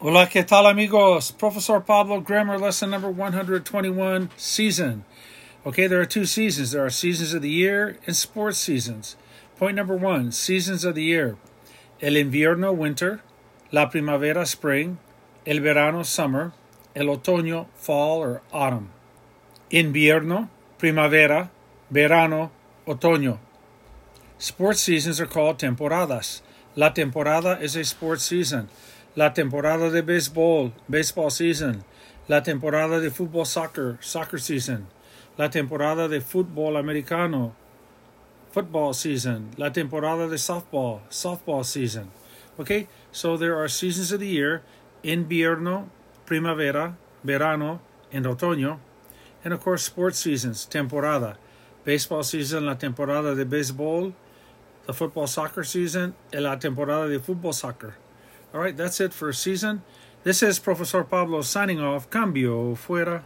Hola, 0.00 0.28
¿qué 0.28 0.44
tal, 0.44 0.66
amigos? 0.66 1.32
Professor 1.32 1.80
Pablo, 1.80 2.20
grammar 2.20 2.56
lesson 2.56 2.88
number 2.88 3.10
121, 3.10 4.30
season. 4.36 5.04
Okay, 5.66 5.88
there 5.88 6.00
are 6.00 6.06
two 6.06 6.24
seasons. 6.24 6.70
There 6.70 6.84
are 6.84 6.88
seasons 6.88 7.34
of 7.34 7.42
the 7.42 7.50
year 7.50 7.98
and 8.06 8.14
sports 8.14 8.58
seasons. 8.58 9.16
Point 9.56 9.74
number 9.74 9.96
one 9.96 10.30
seasons 10.30 10.84
of 10.84 10.94
the 10.94 11.02
year 11.02 11.36
el 12.00 12.12
invierno, 12.12 12.72
winter, 12.72 13.22
la 13.72 13.90
primavera, 13.90 14.46
spring, 14.46 14.98
el 15.44 15.58
verano, 15.58 16.04
summer, 16.04 16.52
el 16.94 17.06
otoño, 17.06 17.66
fall 17.74 18.18
or 18.20 18.42
autumn. 18.52 18.90
Invierno, 19.72 20.48
primavera, 20.78 21.50
verano, 21.90 22.52
otoño. 22.86 23.38
Sports 24.38 24.78
seasons 24.78 25.20
are 25.20 25.26
called 25.26 25.58
temporadas. 25.58 26.40
La 26.76 26.90
temporada 26.90 27.58
is 27.60 27.74
a 27.74 27.82
sports 27.82 28.22
season. 28.22 28.68
La 29.18 29.34
temporada 29.34 29.90
de 29.90 30.00
béisbol, 30.00 30.70
baseball 30.86 31.32
season. 31.32 31.82
La 32.28 32.44
temporada 32.44 33.00
de 33.00 33.10
fútbol 33.10 33.46
soccer, 33.46 33.98
soccer 34.00 34.38
season. 34.38 34.86
La 35.36 35.50
temporada 35.50 36.06
de 36.06 36.20
fútbol 36.20 36.78
americano, 36.78 37.56
football 38.52 38.94
season. 38.94 39.50
La 39.56 39.72
temporada 39.72 40.28
de 40.28 40.36
softball, 40.36 41.00
softball 41.10 41.64
season. 41.64 42.12
Okay, 42.60 42.86
so 43.10 43.36
there 43.36 43.56
are 43.56 43.66
seasons 43.66 44.12
of 44.12 44.20
the 44.20 44.28
year 44.28 44.62
invierno, 45.02 45.88
primavera, 46.24 46.96
verano, 47.24 47.80
and 48.12 48.24
otoño. 48.24 48.78
And 49.42 49.52
of 49.52 49.60
course, 49.64 49.82
sports 49.82 50.20
seasons, 50.20 50.64
temporada. 50.64 51.38
Baseball 51.84 52.22
season, 52.22 52.66
la 52.66 52.76
temporada 52.76 53.34
de 53.34 53.44
béisbol, 53.44 54.12
the 54.86 54.94
football 54.94 55.26
soccer 55.26 55.64
season, 55.64 56.14
la 56.32 56.54
temporada 56.54 57.08
de 57.08 57.18
fútbol 57.18 57.52
soccer. 57.52 57.96
All 58.54 58.60
right, 58.60 58.76
that's 58.76 58.98
it 59.00 59.12
for 59.12 59.28
a 59.28 59.34
season. 59.34 59.82
This 60.22 60.42
is 60.42 60.58
Professor 60.58 61.04
Pablo 61.04 61.42
signing 61.42 61.80
off. 61.80 62.08
Cambio 62.08 62.74
fuera. 62.74 63.22